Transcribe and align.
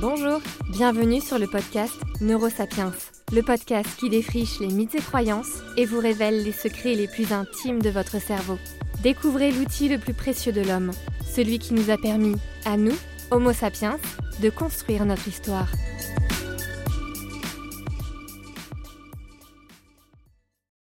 Bonjour, 0.00 0.40
bienvenue 0.68 1.20
sur 1.20 1.40
le 1.40 1.48
podcast 1.48 2.00
Neurosapiens, 2.20 2.92
le 3.32 3.42
podcast 3.42 3.88
qui 3.98 4.08
défriche 4.08 4.60
les 4.60 4.68
mythes 4.68 4.94
et 4.94 5.00
croyances 5.00 5.60
et 5.76 5.86
vous 5.86 5.98
révèle 5.98 6.44
les 6.44 6.52
secrets 6.52 6.94
les 6.94 7.08
plus 7.08 7.32
intimes 7.32 7.82
de 7.82 7.90
votre 7.90 8.20
cerveau. 8.20 8.58
Découvrez 9.02 9.50
l'outil 9.50 9.88
le 9.88 9.98
plus 9.98 10.14
précieux 10.14 10.52
de 10.52 10.60
l'homme, 10.60 10.92
celui 11.26 11.58
qui 11.58 11.74
nous 11.74 11.90
a 11.90 11.98
permis, 11.98 12.36
à 12.64 12.76
nous, 12.76 12.94
Homo 13.32 13.52
sapiens, 13.52 13.98
de 14.40 14.50
construire 14.50 15.04
notre 15.04 15.26
histoire. 15.26 15.68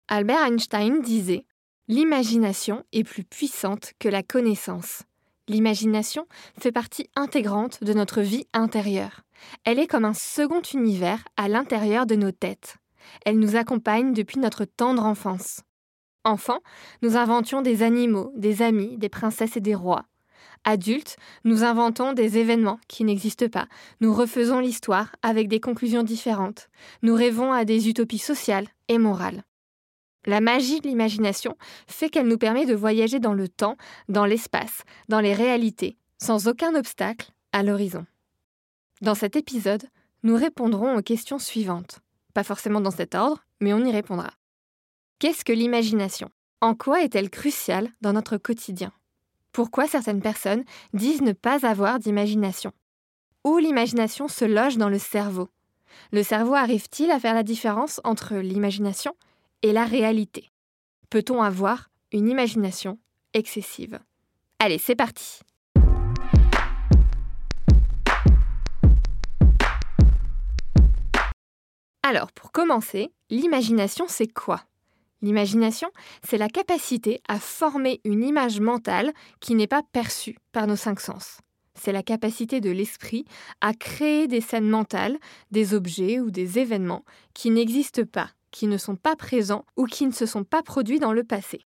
Albert 0.08 0.44
Einstein 0.44 1.02
disait 1.02 1.44
L'imagination 1.86 2.82
est 2.92 3.04
plus 3.04 3.22
puissante 3.22 3.92
que 4.00 4.08
la 4.08 4.24
connaissance. 4.24 5.04
L'imagination 5.48 6.26
fait 6.58 6.72
partie 6.72 7.08
intégrante 7.16 7.82
de 7.82 7.94
notre 7.94 8.20
vie 8.20 8.46
intérieure. 8.52 9.22
Elle 9.64 9.78
est 9.78 9.86
comme 9.86 10.04
un 10.04 10.14
second 10.14 10.62
univers 10.74 11.24
à 11.36 11.48
l'intérieur 11.48 12.06
de 12.06 12.16
nos 12.16 12.32
têtes. 12.32 12.76
Elle 13.24 13.38
nous 13.38 13.56
accompagne 13.56 14.12
depuis 14.12 14.38
notre 14.38 14.64
tendre 14.64 15.04
enfance. 15.04 15.62
Enfant, 16.24 16.58
nous 17.02 17.16
inventions 17.16 17.62
des 17.62 17.82
animaux, 17.82 18.32
des 18.36 18.60
amis, 18.60 18.98
des 18.98 19.08
princesses 19.08 19.56
et 19.56 19.62
des 19.62 19.74
rois. 19.74 20.04
Adultes, 20.64 21.16
nous 21.44 21.64
inventons 21.64 22.12
des 22.12 22.36
événements 22.36 22.80
qui 22.88 23.04
n'existent 23.04 23.48
pas. 23.48 23.68
Nous 24.00 24.12
refaisons 24.12 24.58
l'histoire 24.58 25.14
avec 25.22 25.48
des 25.48 25.60
conclusions 25.60 26.02
différentes. 26.02 26.68
Nous 27.02 27.14
rêvons 27.14 27.52
à 27.52 27.64
des 27.64 27.88
utopies 27.88 28.18
sociales 28.18 28.66
et 28.88 28.98
morales. 28.98 29.44
La 30.28 30.42
magie 30.42 30.82
de 30.82 30.88
l'imagination 30.88 31.56
fait 31.86 32.10
qu'elle 32.10 32.28
nous 32.28 32.36
permet 32.36 32.66
de 32.66 32.74
voyager 32.74 33.18
dans 33.18 33.32
le 33.32 33.48
temps, 33.48 33.78
dans 34.10 34.26
l'espace, 34.26 34.82
dans 35.08 35.20
les 35.20 35.32
réalités, 35.32 35.96
sans 36.18 36.48
aucun 36.48 36.74
obstacle 36.74 37.32
à 37.52 37.62
l'horizon. 37.62 38.04
Dans 39.00 39.14
cet 39.14 39.36
épisode, 39.36 39.88
nous 40.24 40.36
répondrons 40.36 40.98
aux 40.98 41.02
questions 41.02 41.38
suivantes. 41.38 42.00
Pas 42.34 42.44
forcément 42.44 42.82
dans 42.82 42.90
cet 42.90 43.14
ordre, 43.14 43.42
mais 43.60 43.72
on 43.72 43.82
y 43.82 43.90
répondra. 43.90 44.32
Qu'est-ce 45.18 45.46
que 45.46 45.52
l'imagination? 45.54 46.28
En 46.60 46.74
quoi 46.74 47.02
est-elle 47.02 47.30
cruciale 47.30 47.88
dans 48.02 48.12
notre 48.12 48.36
quotidien? 48.36 48.92
Pourquoi 49.52 49.86
certaines 49.86 50.20
personnes 50.20 50.64
disent 50.92 51.22
ne 51.22 51.32
pas 51.32 51.66
avoir 51.66 51.98
d'imagination? 51.98 52.72
Où 53.44 53.56
l'imagination 53.56 54.28
se 54.28 54.44
loge 54.44 54.76
dans 54.76 54.90
le 54.90 54.98
cerveau? 54.98 55.48
Le 56.12 56.22
cerveau 56.22 56.52
arrive-t-il 56.52 57.10
à 57.10 57.18
faire 57.18 57.32
la 57.32 57.42
différence 57.42 58.02
entre 58.04 58.34
l'imagination 58.34 59.14
et 59.62 59.72
la 59.72 59.84
réalité. 59.84 60.50
Peut-on 61.10 61.42
avoir 61.42 61.90
une 62.12 62.28
imagination 62.28 62.98
excessive? 63.34 63.98
Allez, 64.58 64.78
c'est 64.78 64.96
parti 64.96 65.40
Alors, 72.02 72.32
pour 72.32 72.52
commencer, 72.52 73.10
l'imagination, 73.28 74.06
c'est 74.08 74.32
quoi? 74.32 74.62
L'imagination, 75.20 75.90
c'est 76.26 76.38
la 76.38 76.48
capacité 76.48 77.20
à 77.28 77.38
former 77.38 78.00
une 78.04 78.22
image 78.22 78.60
mentale 78.60 79.12
qui 79.40 79.54
n'est 79.54 79.66
pas 79.66 79.82
perçue 79.92 80.38
par 80.52 80.66
nos 80.66 80.76
cinq 80.76 81.00
sens. 81.00 81.40
C'est 81.74 81.92
la 81.92 82.02
capacité 82.02 82.60
de 82.60 82.70
l'esprit 82.70 83.24
à 83.60 83.74
créer 83.74 84.26
des 84.26 84.40
scènes 84.40 84.68
mentales, 84.68 85.18
des 85.50 85.74
objets 85.74 86.18
ou 86.18 86.30
des 86.30 86.58
événements 86.58 87.04
qui 87.34 87.50
n'existent 87.50 88.04
pas 88.04 88.30
qui 88.50 88.66
ne 88.66 88.78
sont 88.78 88.96
pas 88.96 89.16
présents 89.16 89.64
ou 89.76 89.86
qui 89.86 90.06
ne 90.06 90.12
se 90.12 90.26
sont 90.26 90.44
pas 90.44 90.62
produits 90.62 91.00
dans 91.00 91.12
le 91.12 91.24
passé. 91.24 91.66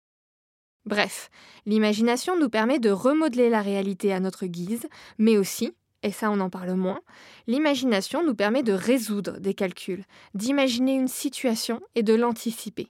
Bref, 0.86 1.30
l'imagination 1.66 2.40
nous 2.40 2.50
permet 2.50 2.80
de 2.80 2.90
remodeler 2.90 3.50
la 3.50 3.62
réalité 3.62 4.14
à 4.14 4.22
notre 4.22 4.46
guise, 4.46 4.88
mais 5.18 5.38
aussi, 5.38 5.74
et 6.02 6.12
ça 6.12 6.32
on 6.32 6.40
en 6.40 6.50
parle 6.50 6.74
moins, 6.76 7.02
l'imagination 7.46 8.24
nous 8.24 8.36
permet 8.36 8.64
de 8.64 8.72
résoudre 8.72 9.40
des 9.40 9.54
calculs, 9.54 10.06
d'imaginer 10.34 10.96
une 10.96 11.10
situation 11.10 11.82
et 11.96 12.04
de 12.04 12.14
l'anticiper. 12.14 12.88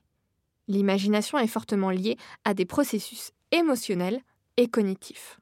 L'imagination 0.68 1.40
est 1.40 1.48
fortement 1.48 1.90
liée 1.90 2.18
à 2.46 2.54
des 2.54 2.66
processus 2.66 3.32
émotionnels 3.52 4.22
et 4.58 4.68
cognitifs. 4.68 5.40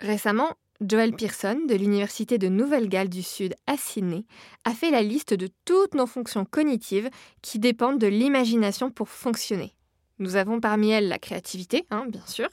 Récemment, 0.00 0.56
Joel 0.80 1.12
Pearson 1.12 1.60
de 1.68 1.74
l'Université 1.74 2.38
de 2.38 2.48
Nouvelle-Galles 2.48 3.10
du 3.10 3.22
Sud 3.22 3.54
à 3.66 3.76
Sydney 3.76 4.24
a 4.64 4.72
fait 4.72 4.90
la 4.90 5.02
liste 5.02 5.34
de 5.34 5.50
toutes 5.66 5.94
nos 5.94 6.06
fonctions 6.06 6.46
cognitives 6.46 7.10
qui 7.42 7.58
dépendent 7.58 7.98
de 7.98 8.06
l'imagination 8.06 8.90
pour 8.90 9.10
fonctionner. 9.10 9.74
Nous 10.18 10.36
avons 10.36 10.58
parmi 10.58 10.88
elles 10.88 11.08
la 11.08 11.18
créativité, 11.18 11.84
hein, 11.90 12.06
bien 12.08 12.24
sûr, 12.24 12.48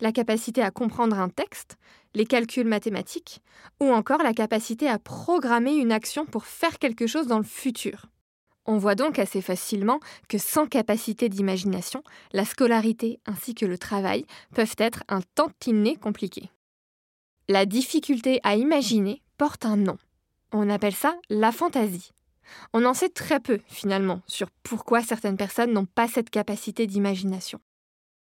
la 0.00 0.12
capacité 0.12 0.62
à 0.62 0.70
comprendre 0.70 1.18
un 1.18 1.28
texte, 1.28 1.76
les 2.14 2.24
calculs 2.24 2.66
mathématiques, 2.66 3.42
ou 3.80 3.92
encore 3.92 4.22
la 4.22 4.32
capacité 4.32 4.88
à 4.88 4.98
programmer 4.98 5.74
une 5.74 5.92
action 5.92 6.24
pour 6.24 6.46
faire 6.46 6.78
quelque 6.78 7.06
chose 7.06 7.26
dans 7.26 7.38
le 7.38 7.44
futur. 7.44 8.06
On 8.64 8.78
voit 8.78 8.94
donc 8.94 9.18
assez 9.18 9.42
facilement 9.42 10.00
que 10.30 10.38
sans 10.38 10.66
capacité 10.66 11.28
d'imagination, 11.28 12.02
la 12.32 12.46
scolarité 12.46 13.20
ainsi 13.26 13.54
que 13.54 13.66
le 13.66 13.76
travail 13.76 14.24
peuvent 14.54 14.76
être 14.78 15.04
un 15.08 15.20
tantinet 15.34 15.96
compliqués. 15.96 16.50
La 17.50 17.64
difficulté 17.64 18.40
à 18.42 18.56
imaginer 18.56 19.22
porte 19.38 19.64
un 19.64 19.78
nom. 19.78 19.96
On 20.52 20.68
appelle 20.68 20.94
ça 20.94 21.16
la 21.30 21.50
fantaisie. 21.50 22.10
On 22.74 22.84
en 22.84 22.92
sait 22.92 23.08
très 23.08 23.40
peu, 23.40 23.58
finalement, 23.68 24.20
sur 24.26 24.50
pourquoi 24.62 25.02
certaines 25.02 25.38
personnes 25.38 25.72
n'ont 25.72 25.86
pas 25.86 26.08
cette 26.08 26.28
capacité 26.28 26.86
d'imagination. 26.86 27.58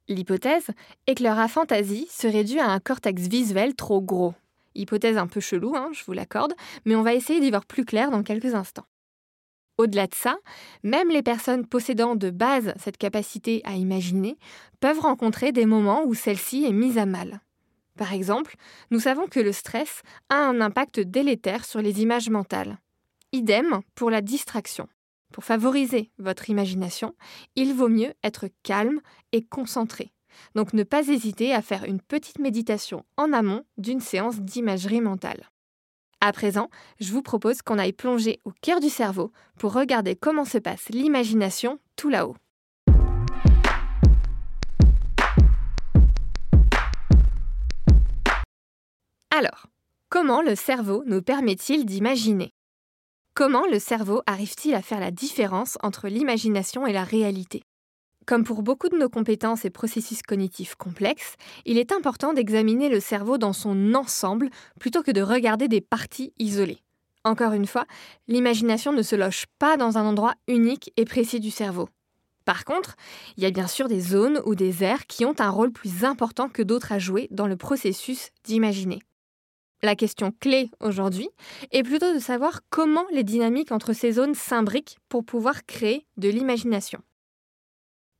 L'hypothèse 0.07 0.69
est 1.07 1.15
que 1.15 1.23
leur 1.23 1.39
aphantasie 1.39 2.07
serait 2.09 2.45
due 2.45 2.59
à 2.59 2.69
un 2.69 2.79
cortex 2.79 3.23
visuel 3.23 3.75
trop 3.75 4.01
gros. 4.01 4.33
Hypothèse 4.75 5.17
un 5.17 5.27
peu 5.27 5.41
chelou, 5.41 5.75
hein, 5.75 5.89
je 5.91 6.05
vous 6.05 6.13
l'accorde, 6.13 6.53
mais 6.85 6.95
on 6.95 7.03
va 7.03 7.13
essayer 7.13 7.41
d'y 7.41 7.49
voir 7.49 7.65
plus 7.65 7.83
clair 7.83 8.11
dans 8.11 8.23
quelques 8.23 8.55
instants. 8.55 8.87
Au-delà 9.77 10.07
de 10.07 10.15
ça, 10.15 10.37
même 10.83 11.09
les 11.09 11.21
personnes 11.21 11.67
possédant 11.67 12.15
de 12.15 12.29
base 12.29 12.73
cette 12.79 12.97
capacité 12.97 13.61
à 13.65 13.75
imaginer 13.75 14.37
peuvent 14.79 15.01
rencontrer 15.01 15.51
des 15.51 15.65
moments 15.65 16.05
où 16.05 16.13
celle-ci 16.13 16.63
est 16.63 16.71
mise 16.71 16.97
à 16.97 17.05
mal. 17.05 17.41
Par 17.97 18.13
exemple, 18.13 18.55
nous 18.89 18.99
savons 18.99 19.27
que 19.27 19.39
le 19.39 19.51
stress 19.51 20.01
a 20.29 20.35
un 20.35 20.61
impact 20.61 20.99
délétère 20.99 21.65
sur 21.65 21.81
les 21.81 22.01
images 22.01 22.29
mentales. 22.29 22.79
Idem 23.31 23.81
pour 23.95 24.09
la 24.09 24.21
distraction. 24.21 24.87
Pour 25.31 25.43
favoriser 25.43 26.11
votre 26.17 26.49
imagination, 26.49 27.15
il 27.55 27.73
vaut 27.73 27.87
mieux 27.87 28.13
être 28.23 28.47
calme 28.63 28.99
et 29.31 29.43
concentré. 29.43 30.11
Donc 30.55 30.73
ne 30.73 30.83
pas 30.83 31.07
hésiter 31.07 31.53
à 31.53 31.61
faire 31.61 31.85
une 31.85 32.01
petite 32.01 32.39
méditation 32.39 33.05
en 33.17 33.33
amont 33.33 33.63
d'une 33.77 33.99
séance 33.99 34.39
d'imagerie 34.39 35.01
mentale. 35.01 35.49
À 36.21 36.31
présent, 36.33 36.69
je 36.99 37.11
vous 37.11 37.23
propose 37.23 37.61
qu'on 37.61 37.79
aille 37.79 37.93
plonger 37.93 38.39
au 38.45 38.51
cœur 38.61 38.79
du 38.79 38.89
cerveau 38.89 39.31
pour 39.57 39.73
regarder 39.73 40.15
comment 40.15 40.45
se 40.45 40.59
passe 40.59 40.89
l'imagination 40.89 41.79
tout 41.95 42.09
là-haut. 42.09 42.35
Alors, 49.43 49.65
comment 50.07 50.43
le 50.43 50.53
cerveau 50.53 51.01
nous 51.07 51.23
permet-il 51.23 51.83
d'imaginer? 51.83 52.53
Comment 53.33 53.65
le 53.65 53.79
cerveau 53.79 54.21
arrive-t-il 54.27 54.75
à 54.75 54.83
faire 54.83 54.99
la 54.99 55.09
différence 55.09 55.79
entre 55.81 56.09
l'imagination 56.09 56.85
et 56.85 56.93
la 56.93 57.03
réalité? 57.03 57.63
Comme 58.27 58.43
pour 58.43 58.61
beaucoup 58.61 58.87
de 58.87 58.99
nos 58.99 59.09
compétences 59.09 59.65
et 59.65 59.71
processus 59.71 60.21
cognitifs 60.21 60.75
complexes, 60.75 61.37
il 61.65 61.79
est 61.79 61.91
important 61.91 62.33
d'examiner 62.33 62.87
le 62.87 62.99
cerveau 62.99 63.39
dans 63.39 63.51
son 63.51 63.95
ensemble 63.95 64.51
plutôt 64.79 65.01
que 65.01 65.09
de 65.09 65.23
regarder 65.23 65.67
des 65.67 65.81
parties 65.81 66.33
isolées. 66.37 66.83
Encore 67.23 67.53
une 67.53 67.65
fois, 67.65 67.87
l'imagination 68.27 68.93
ne 68.93 69.01
se 69.01 69.15
loge 69.15 69.47
pas 69.57 69.75
dans 69.75 69.97
un 69.97 70.05
endroit 70.05 70.35
unique 70.47 70.93
et 70.97 71.05
précis 71.05 71.39
du 71.39 71.49
cerveau. 71.49 71.89
Par 72.45 72.63
contre, 72.63 72.95
il 73.37 73.43
y 73.43 73.47
a 73.47 73.51
bien 73.51 73.65
sûr 73.65 73.87
des 73.87 74.01
zones 74.01 74.39
ou 74.45 74.53
des 74.53 74.83
aires 74.83 75.07
qui 75.07 75.25
ont 75.25 75.35
un 75.39 75.49
rôle 75.49 75.71
plus 75.71 76.03
important 76.03 76.47
que 76.47 76.61
d'autres 76.61 76.91
à 76.91 76.99
jouer 76.99 77.27
dans 77.31 77.47
le 77.47 77.57
processus 77.57 78.29
d'imaginer. 78.43 78.99
La 79.83 79.95
question 79.95 80.31
clé 80.39 80.69
aujourd'hui 80.79 81.29
est 81.71 81.81
plutôt 81.81 82.13
de 82.13 82.19
savoir 82.19 82.61
comment 82.69 83.05
les 83.11 83.23
dynamiques 83.23 83.71
entre 83.71 83.93
ces 83.93 84.11
zones 84.11 84.35
s'imbriquent 84.35 84.99
pour 85.09 85.25
pouvoir 85.25 85.65
créer 85.65 86.05
de 86.17 86.29
l'imagination. 86.29 87.01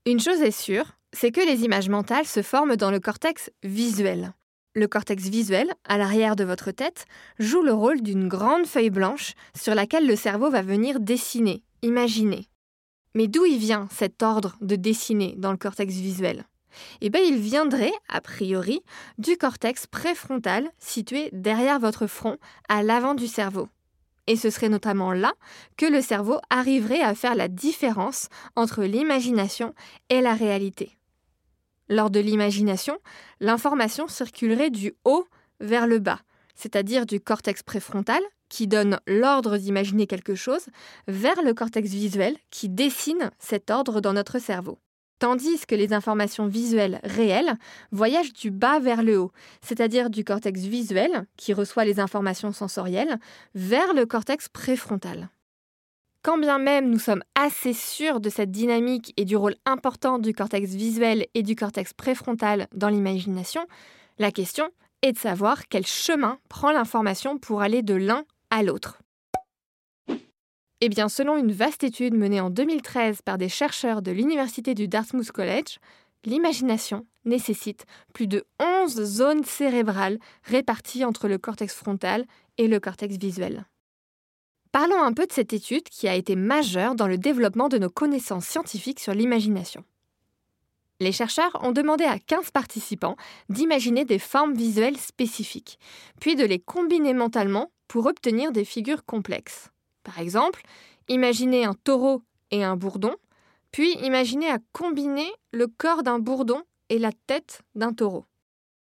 Une 0.08 0.20
chose 0.20 0.42
est 0.42 0.50
sûre, 0.50 0.98
c'est 1.14 1.32
que 1.32 1.46
les 1.46 1.64
images 1.64 1.90
mentales 1.90 2.26
se 2.26 2.42
forment 2.42 2.78
dans 2.78 2.90
le 2.90 3.00
cortex 3.00 3.52
visuel. 3.62 4.34
Le 4.74 4.88
cortex 4.88 5.24
visuel, 5.24 5.72
à 5.84 6.00
l'arrière 6.00 6.36
de 6.36 6.46
votre 6.46 6.72
tête, 6.72 7.06
joue 7.38 7.62
le 7.62 7.74
rôle 7.74 8.02
d'une 8.02 8.28
grande 8.28 8.66
feuille 8.66 8.90
blanche 8.90 9.34
sur 9.56 9.76
laquelle 9.76 10.08
le 10.08 10.16
cerveau 10.16 10.50
va 10.50 10.64
venir 10.64 11.00
dessiner, 11.00 11.62
imaginer. 11.84 12.48
Mais 13.14 13.28
d'où 13.28 13.46
il 13.46 13.58
vient 13.58 13.88
cet 13.92 14.24
ordre 14.24 14.58
de 14.62 14.76
dessiner 14.76 15.36
dans 15.38 15.52
le 15.52 15.58
cortex 15.58 15.94
visuel? 15.94 16.46
Eh 17.02 17.10
bien, 17.10 17.22
il 17.22 17.38
viendrait, 17.38 17.94
a 18.10 18.22
priori, 18.22 18.82
du 19.18 19.38
cortex 19.38 19.88
préfrontal 19.88 20.70
situé 20.80 21.30
derrière 21.34 21.80
votre 21.80 22.08
front, 22.08 22.38
à 22.70 22.84
l'avant 22.84 23.14
du 23.14 23.28
cerveau. 23.28 23.68
Et 24.28 24.36
ce 24.36 24.50
serait 24.50 24.70
notamment 24.70 25.14
là 25.14 25.34
que 25.78 25.86
le 25.86 26.02
cerveau 26.02 26.40
arriverait 26.50 27.02
à 27.02 27.16
faire 27.16 27.36
la 27.36 27.48
différence 27.48 28.30
entre 28.56 28.84
l'imagination 28.84 29.74
et 30.10 30.22
la 30.22 30.34
réalité. 30.34 30.98
Lors 31.90 32.10
de 32.10 32.20
l'imagination, 32.20 32.98
l'information 33.40 34.08
circulerait 34.08 34.70
du 34.70 34.94
haut 35.04 35.28
vers 35.60 35.88
le 35.88 36.00
bas, 36.00 36.22
c'est-à-dire 36.56 37.06
du 37.06 37.20
cortex 37.20 37.64
préfrontal, 37.64 38.22
qui 38.48 38.68
donne 38.68 39.00
l'ordre 39.08 39.58
d'imaginer 39.58 40.08
quelque 40.08 40.36
chose, 40.36 40.68
vers 41.08 41.42
le 41.42 41.54
cortex 41.54 41.90
visuel, 41.90 42.38
qui 42.50 42.70
dessine 42.70 43.32
cet 43.40 43.72
ordre 43.72 44.02
dans 44.02 44.14
notre 44.14 44.40
cerveau. 44.40 44.78
Tandis 45.22 45.68
que 45.68 45.76
les 45.76 45.94
informations 45.94 46.48
visuelles 46.48 47.00
réelles 47.04 47.54
voyagent 47.92 48.34
du 48.34 48.50
bas 48.50 48.80
vers 48.80 49.04
le 49.04 49.20
haut, 49.20 49.32
c'est-à-dire 49.62 50.10
du 50.10 50.24
cortex 50.24 50.62
visuel, 50.62 51.28
qui 51.38 51.54
reçoit 51.54 51.86
les 51.86 52.00
informations 52.00 52.52
sensorielles, 52.52 53.20
vers 53.54 53.94
le 53.94 54.08
cortex 54.08 54.50
préfrontal. 54.50 55.30
Quand 56.24 56.40
bien 56.40 56.58
même 56.58 56.90
nous 56.90 56.98
sommes 56.98 57.22
assez 57.36 57.74
sûrs 57.74 58.20
de 58.20 58.32
cette 58.32 58.50
dynamique 58.50 59.14
et 59.16 59.26
du 59.26 59.36
rôle 59.36 59.54
important 59.68 60.18
du 60.18 60.34
cortex 60.34 60.72
visuel 60.72 61.28
et 61.36 61.44
du 61.44 61.56
cortex 61.56 61.94
préfrontal 61.94 62.66
dans 62.74 62.90
l'imagination, 62.90 63.62
la 64.18 64.32
question 64.32 64.70
est 65.04 65.12
de 65.12 65.20
savoir 65.20 65.68
quel 65.68 65.86
chemin 65.86 66.40
prend 66.50 66.72
l'information 66.72 67.38
pour 67.38 67.62
aller 67.62 67.84
de 67.84 67.94
l'un 67.94 68.26
à 68.50 68.64
l'autre. 68.64 68.98
Eh 70.84 70.90
bien, 70.90 71.10
selon 71.10 71.38
une 71.38 71.52
vaste 71.52 71.84
étude 71.84 72.16
menée 72.16 72.42
en 72.42 72.50
2013 72.50 73.22
par 73.22 73.38
des 73.38 73.50
chercheurs 73.50 74.02
de 74.02 74.10
l'université 74.10 74.74
du 74.74 74.88
Dartmouth 74.88 75.32
College, 75.32 75.78
l'imagination 76.26 77.06
nécessite 77.24 77.86
plus 78.14 78.26
de 78.26 78.46
11 78.60 79.04
zones 79.04 79.44
cérébrales 79.44 80.18
réparties 80.44 81.06
entre 81.06 81.28
le 81.28 81.38
cortex 81.38 81.76
frontal 81.76 82.26
et 82.58 82.68
le 82.68 82.80
cortex 82.80 83.18
visuel. 83.18 83.68
Parlons 84.72 85.04
un 85.04 85.14
peu 85.14 85.28
de 85.28 85.32
cette 85.32 85.54
étude 85.54 85.84
qui 85.84 86.08
a 86.08 86.16
été 86.16 86.36
majeure 86.36 86.96
dans 86.96 87.08
le 87.08 87.20
développement 87.20 87.70
de 87.70 87.78
nos 87.78 87.92
connaissances 87.92 88.48
scientifiques 88.48 89.00
sur 89.00 89.14
l'imagination. 89.14 89.84
Les 91.00 91.12
chercheurs 91.12 91.60
ont 91.64 91.74
demandé 91.74 92.06
à 92.06 92.18
15 92.18 92.50
participants 92.50 93.18
d'imaginer 93.50 94.04
des 94.04 94.20
formes 94.20 94.56
visuelles 94.56 94.98
spécifiques, 94.98 95.78
puis 96.20 96.36
de 96.36 96.46
les 96.46 96.60
combiner 96.60 97.14
mentalement 97.14 97.72
pour 97.88 98.08
obtenir 98.08 98.52
des 98.52 98.66
figures 98.66 99.06
complexes. 99.06 99.70
Par 100.04 100.20
exemple, 100.20 100.62
imaginer 101.08 101.66
un 101.66 101.74
taureau 101.74 102.22
et 102.52 102.64
un 102.64 102.76
bourdon, 102.76 103.16
puis 103.72 103.94
imaginer 104.04 104.50
à 104.50 104.60
combiner 104.74 105.30
le 105.52 105.68
corps 105.68 106.04
d'un 106.04 106.20
bourdon 106.20 106.62
et 106.90 107.00
la 107.00 107.12
tête 107.28 107.62
d'un 107.76 107.94
taureau. 107.94 108.26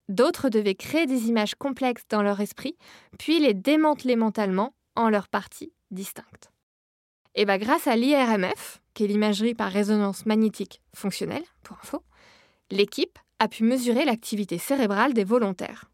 D'autres 0.08 0.50
devaient 0.50 0.76
créer 0.76 1.06
des 1.06 1.28
images 1.28 1.56
complexes 1.56 2.06
dans 2.10 2.24
leur 2.24 2.40
esprit, 2.40 2.76
puis 3.20 3.40
les 3.40 3.54
démanteler 3.54 4.16
mentalement 4.16 4.74
en 4.96 5.10
leurs 5.10 5.28
parties 5.28 5.72
distinctes. 5.92 6.52
Et 7.36 7.46
bien, 7.46 7.58
grâce 7.58 7.88
à 7.88 7.96
l'IRMF, 7.96 8.82
qui 8.94 9.04
est 9.04 9.08
l'imagerie 9.08 9.54
par 9.54 9.72
résonance 9.72 10.26
magnétique 10.26 10.82
fonctionnelle, 10.96 11.44
pour 11.64 11.78
info, 11.84 12.04
l'équipe 12.72 13.20
a 13.38 13.48
pu 13.48 13.64
mesurer 13.64 14.04
l'activité 14.04 14.58
cérébrale 14.58 15.14
des 15.14 15.24
volontaires. 15.24 15.89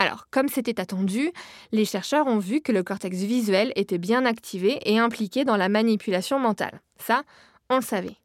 Alors, 0.00 0.28
comme 0.30 0.48
c'était 0.48 0.80
attendu, 0.80 1.30
les 1.72 1.84
chercheurs 1.84 2.26
ont 2.26 2.38
vu 2.38 2.62
que 2.62 2.72
le 2.72 2.82
cortex 2.82 3.18
visuel 3.18 3.70
était 3.76 3.98
bien 3.98 4.24
activé 4.24 4.80
et 4.90 4.98
impliqué 4.98 5.44
dans 5.44 5.58
la 5.58 5.68
manipulation 5.68 6.38
mentale. 6.38 6.80
Ça, 6.96 7.22
on 7.68 7.76
le 7.76 7.82
savait. 7.82 8.16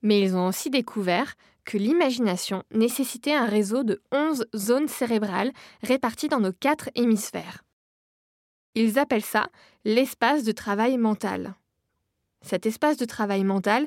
Mais 0.00 0.22
ils 0.22 0.34
ont 0.34 0.48
aussi 0.48 0.70
découvert 0.70 1.34
que 1.66 1.76
l'imagination 1.76 2.62
nécessitait 2.70 3.34
un 3.34 3.44
réseau 3.44 3.84
de 3.84 4.00
11 4.12 4.46
zones 4.56 4.88
cérébrales 4.88 5.52
réparties 5.82 6.28
dans 6.28 6.40
nos 6.40 6.54
quatre 6.54 6.88
hémisphères. 6.94 7.64
Ils 8.74 8.98
appellent 8.98 9.22
ça 9.22 9.48
l'espace 9.84 10.42
de 10.42 10.52
travail 10.52 10.96
mental. 10.96 11.54
Cet 12.40 12.64
espace 12.64 12.96
de 12.96 13.04
travail 13.04 13.44
mental 13.44 13.86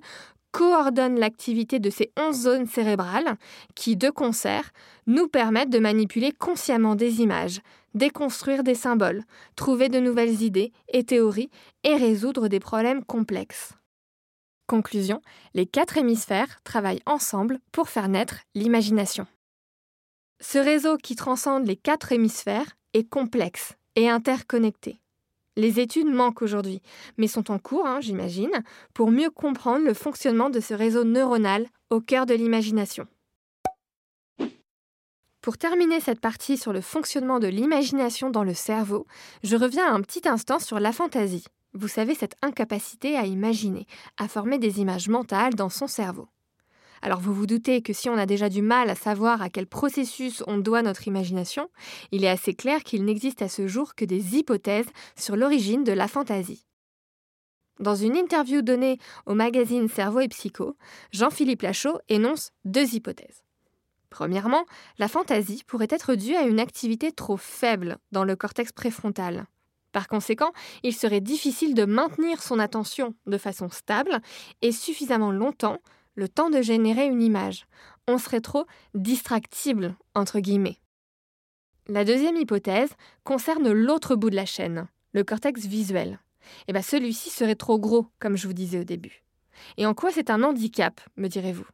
coordonne 0.51 1.19
l'activité 1.19 1.79
de 1.79 1.89
ces 1.89 2.11
11 2.17 2.35
zones 2.35 2.67
cérébrales 2.67 3.37
qui, 3.75 3.95
de 3.95 4.09
concert, 4.09 4.71
nous 5.05 5.27
permettent 5.27 5.69
de 5.69 5.79
manipuler 5.79 6.31
consciemment 6.31 6.95
des 6.95 7.21
images, 7.21 7.61
déconstruire 7.93 8.63
des 8.63 8.75
symboles, 8.75 9.23
trouver 9.55 9.89
de 9.89 9.99
nouvelles 9.99 10.41
idées 10.41 10.71
et 10.89 11.03
théories 11.03 11.49
et 11.83 11.95
résoudre 11.95 12.47
des 12.47 12.59
problèmes 12.59 13.03
complexes. 13.03 13.73
Conclusion, 14.67 15.21
les 15.53 15.65
quatre 15.65 15.97
hémisphères 15.97 16.61
travaillent 16.63 17.03
ensemble 17.05 17.59
pour 17.71 17.89
faire 17.89 18.09
naître 18.09 18.41
l'imagination. 18.53 19.25
Ce 20.41 20.57
réseau 20.57 20.97
qui 20.97 21.15
transcende 21.15 21.65
les 21.65 21.77
quatre 21.77 22.11
hémisphères 22.11 22.77
est 22.93 23.09
complexe 23.09 23.73
et 23.95 24.09
interconnectés. 24.09 24.99
Les 25.57 25.79
études 25.79 26.07
manquent 26.07 26.43
aujourd'hui, 26.43 26.83
mais 27.17 27.27
sont 27.27 27.49
en 27.49 27.57
cours, 27.57 27.87
hein, 27.87 27.99
j'imagine, 27.99 28.63
pour 28.93 29.09
mieux 29.09 29.31
comprendre 29.31 29.83
le 29.83 29.95
fonctionnement 29.95 30.51
de 30.51 30.59
ce 30.59 30.75
réseau 30.75 31.03
neuronal 31.03 31.65
au 31.89 31.99
cœur 31.99 32.27
de 32.27 32.35
l'imagination. 32.35 33.07
Pour 35.41 35.57
terminer 35.57 35.99
cette 35.99 36.19
partie 36.19 36.57
sur 36.57 36.73
le 36.73 36.81
fonctionnement 36.81 37.39
de 37.39 37.47
l'imagination 37.47 38.29
dans 38.29 38.43
le 38.43 38.53
cerveau, 38.53 39.07
je 39.41 39.55
reviens 39.55 39.91
un 39.91 40.01
petit 40.01 40.29
instant 40.29 40.59
sur 40.59 40.79
la 40.79 40.91
fantaisie. 40.91 41.45
Vous 41.73 41.87
savez, 41.87 42.13
cette 42.13 42.35
incapacité 42.43 43.17
à 43.17 43.25
imaginer, 43.25 43.87
à 44.17 44.27
former 44.27 44.59
des 44.59 44.79
images 44.79 45.09
mentales 45.09 45.55
dans 45.55 45.69
son 45.69 45.87
cerveau. 45.87 46.27
Alors 47.01 47.19
vous 47.19 47.33
vous 47.33 47.47
doutez 47.47 47.81
que 47.81 47.93
si 47.93 48.09
on 48.09 48.17
a 48.17 48.25
déjà 48.25 48.49
du 48.49 48.61
mal 48.61 48.89
à 48.89 48.95
savoir 48.95 49.41
à 49.41 49.49
quel 49.49 49.67
processus 49.67 50.43
on 50.47 50.57
doit 50.57 50.81
notre 50.81 51.07
imagination, 51.07 51.69
il 52.11 52.23
est 52.23 52.29
assez 52.29 52.53
clair 52.53 52.83
qu'il 52.83 53.05
n'existe 53.05 53.41
à 53.41 53.49
ce 53.49 53.67
jour 53.67 53.95
que 53.95 54.05
des 54.05 54.37
hypothèses 54.37 54.89
sur 55.15 55.35
l'origine 55.35 55.83
de 55.83 55.93
la 55.93 56.07
fantaisie. 56.07 56.65
Dans 57.79 57.95
une 57.95 58.15
interview 58.15 58.63
donnée 58.63 58.97
au 59.27 59.35
magazine 59.35 59.87
Cerveau 59.87 60.21
et 60.21 60.27
Psycho, 60.27 60.75
Jean-Philippe 61.11 61.61
Lachaud 61.61 61.99
énonce 62.09 62.51
deux 62.65 62.95
hypothèses. 62.95 63.43
Premièrement, 64.09 64.65
la 64.97 65.07
fantaisie 65.07 65.63
pourrait 65.67 65.87
être 65.91 66.15
due 66.15 66.35
à 66.35 66.43
une 66.43 66.59
activité 66.59 67.11
trop 67.11 67.37
faible 67.37 67.97
dans 68.11 68.23
le 68.23 68.35
cortex 68.35 68.71
préfrontal. 68.71 69.45
Par 69.91 70.07
conséquent, 70.07 70.51
il 70.83 70.93
serait 70.93 71.21
difficile 71.21 71.75
de 71.75 71.85
maintenir 71.85 72.41
son 72.41 72.59
attention 72.59 73.15
de 73.25 73.37
façon 73.37 73.69
stable 73.69 74.21
et 74.61 74.71
suffisamment 74.71 75.31
longtemps 75.31 75.79
le 76.17 76.27
temps 76.27 76.49
de 76.49 76.61
générer 76.61 77.05
une 77.05 77.21
image. 77.21 77.65
On 78.07 78.17
serait 78.17 78.41
trop 78.41 78.65
distractible, 78.93 79.95
entre 80.15 80.39
guillemets. 80.39 80.79
La 81.87 82.03
deuxième 82.03 82.35
hypothèse 82.35 82.89
concerne 83.23 83.71
l'autre 83.71 84.15
bout 84.15 84.29
de 84.29 84.35
la 84.35 84.45
chaîne, 84.45 84.87
le 85.13 85.23
cortex 85.23 85.65
visuel. 85.65 86.19
Eh 86.67 86.73
bien 86.73 86.81
celui-ci 86.81 87.29
serait 87.29 87.55
trop 87.55 87.79
gros, 87.79 88.07
comme 88.19 88.35
je 88.35 88.47
vous 88.47 88.53
disais 88.53 88.79
au 88.79 88.83
début. 88.83 89.23
Et 89.77 89.85
en 89.85 89.93
quoi 89.93 90.11
c'est 90.11 90.29
un 90.29 90.43
handicap, 90.43 90.99
me 91.15 91.27
direz-vous? 91.27 91.67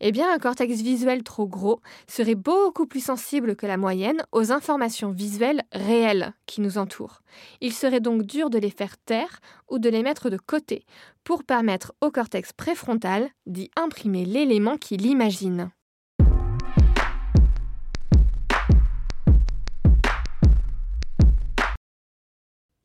Eh 0.00 0.12
bien, 0.12 0.32
un 0.32 0.38
cortex 0.38 0.80
visuel 0.80 1.22
trop 1.22 1.46
gros 1.46 1.80
serait 2.06 2.34
beaucoup 2.34 2.86
plus 2.86 3.04
sensible 3.04 3.56
que 3.56 3.66
la 3.66 3.76
moyenne 3.76 4.24
aux 4.32 4.52
informations 4.52 5.10
visuelles 5.10 5.62
réelles 5.72 6.34
qui 6.46 6.60
nous 6.60 6.78
entourent. 6.78 7.22
Il 7.60 7.72
serait 7.72 8.00
donc 8.00 8.22
dur 8.22 8.50
de 8.50 8.58
les 8.58 8.70
faire 8.70 8.96
taire 8.98 9.40
ou 9.68 9.78
de 9.78 9.88
les 9.88 10.02
mettre 10.02 10.30
de 10.30 10.38
côté 10.38 10.84
pour 11.24 11.44
permettre 11.44 11.92
au 12.00 12.10
cortex 12.10 12.52
préfrontal 12.52 13.28
d'y 13.46 13.70
imprimer 13.76 14.24
l'élément 14.24 14.76
qu'il 14.76 15.06
imagine. 15.06 15.70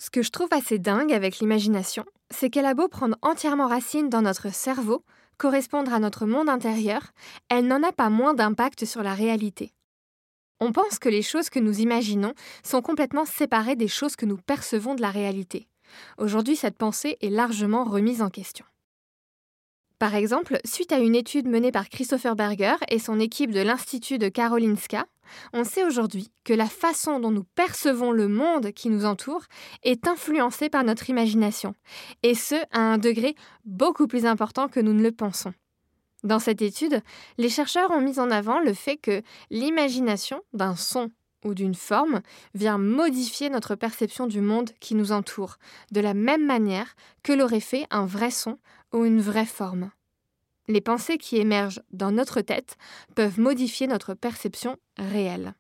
Ce 0.04 0.10
que 0.10 0.22
je 0.22 0.32
trouve 0.32 0.50
assez 0.52 0.80
dingue 0.80 1.14
avec 1.14 1.40
l'imagination, 1.40 2.04
c'est 2.30 2.50
qu'elle 2.50 2.66
a 2.66 2.74
beau 2.74 2.90
prendre 2.90 3.16
entièrement 3.22 3.68
racine 3.68 4.10
dans 4.10 4.22
notre 4.22 4.54
cerveau, 4.54 5.06
correspondre 5.38 5.94
à 5.94 6.00
notre 6.00 6.26
monde 6.26 6.50
intérieur, 6.50 7.12
elle 7.50 7.68
n'en 7.68 7.84
a 7.84 7.92
pas 7.92 8.10
moins 8.10 8.34
d'impact 8.34 8.86
sur 8.86 9.04
la 9.04 9.14
réalité. 9.14 9.74
On 10.60 10.72
pense 10.72 11.00
que 11.00 11.10
les 11.10 11.22
choses 11.22 11.50
que 11.50 11.60
nous 11.60 11.82
imaginons 11.82 12.34
sont 12.64 12.82
complètement 12.82 13.26
séparées 13.26 13.76
des 13.76 13.88
choses 13.88 14.16
que 14.16 14.26
nous 14.26 14.38
percevons 14.38 14.96
de 14.96 15.02
la 15.02 15.12
réalité. 15.12 15.68
Aujourd'hui, 16.18 16.56
cette 16.56 16.78
pensée 16.78 17.18
est 17.22 17.30
largement 17.30 17.84
remise 17.84 18.22
en 18.22 18.30
question. 18.30 18.66
Par 20.04 20.16
exemple, 20.16 20.60
suite 20.66 20.92
à 20.92 20.98
une 21.00 21.16
étude 21.16 21.48
menée 21.48 21.72
par 21.72 21.88
Christopher 21.88 22.36
Berger 22.36 22.76
et 22.90 23.00
son 23.00 23.22
équipe 23.22 23.52
de 23.52 23.62
l'Institut 23.62 24.18
de 24.18 24.28
Karolinska, 24.28 25.06
on 25.54 25.64
sait 25.64 25.86
aujourd'hui 25.86 26.30
que 26.44 26.52
la 26.52 26.66
façon 26.66 27.22
dont 27.22 27.32
nous 27.32 27.46
percevons 27.56 28.12
le 28.12 28.28
monde 28.28 28.74
qui 28.74 28.90
nous 28.90 29.06
entoure 29.06 29.46
est 29.84 30.06
influencée 30.06 30.68
par 30.68 30.84
notre 30.84 31.10
imagination, 31.10 31.74
et 32.22 32.36
ce 32.36 32.56
à 32.74 32.82
un 32.82 32.98
degré 32.98 33.34
beaucoup 33.64 34.08
plus 34.08 34.26
important 34.26 34.68
que 34.68 34.82
nous 34.82 34.92
ne 34.92 35.02
le 35.02 35.14
pensons. 35.14 35.54
Dans 36.26 36.40
cette 36.40 36.62
étude, 36.62 37.02
les 37.38 37.48
chercheurs 37.48 37.92
ont 37.92 38.02
mis 38.02 38.20
en 38.20 38.30
avant 38.30 38.60
le 38.60 38.74
fait 38.74 38.98
que 38.98 39.22
l'imagination 39.52 40.42
d'un 40.52 40.76
son 40.76 41.12
ou 41.44 41.54
d'une 41.54 41.76
forme 41.76 42.22
vient 42.54 42.78
modifier 42.78 43.50
notre 43.50 43.76
perception 43.76 44.28
du 44.28 44.42
monde 44.42 44.72
qui 44.80 44.96
nous 44.96 45.12
entoure, 45.12 45.58
de 45.92 46.02
la 46.02 46.14
même 46.14 46.46
manière 46.46 46.96
que 47.24 47.34
l'aurait 47.34 47.60
fait 47.60 47.86
un 47.90 48.06
vrai 48.06 48.32
son 48.32 48.58
ou 48.94 49.06
une 49.06 49.22
vraie 49.22 49.46
forme. 49.46 49.92
Les 50.68 50.82
pensées 50.82 51.18
qui 51.18 51.38
émergent 51.38 51.82
dans 51.92 52.12
notre 52.12 52.42
tête 52.42 52.78
peuvent 53.16 53.40
modifier 53.40 53.88
notre 53.88 54.14
perception 54.14 54.78
réelle. 54.98 55.56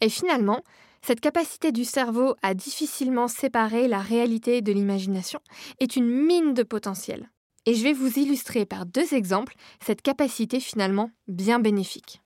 Et 0.00 0.08
finalement, 0.08 0.62
cette 1.02 1.20
capacité 1.20 1.72
du 1.72 1.84
cerveau 1.84 2.34
à 2.42 2.54
difficilement 2.54 3.28
séparer 3.28 3.88
la 3.88 4.00
réalité 4.00 4.62
de 4.62 4.72
l'imagination 4.72 5.40
est 5.80 5.96
une 5.96 6.08
mine 6.08 6.54
de 6.54 6.62
potentiel. 6.62 7.30
Et 7.64 7.74
je 7.74 7.82
vais 7.82 7.92
vous 7.92 8.18
illustrer 8.18 8.66
par 8.66 8.86
deux 8.86 9.14
exemples 9.14 9.54
cette 9.84 10.02
capacité 10.02 10.60
finalement 10.60 11.10
bien 11.26 11.58
bénéfique. 11.58 12.22